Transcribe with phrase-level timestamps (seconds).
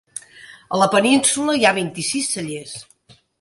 [0.77, 2.75] A la península hi ha vint-i-sis cellers.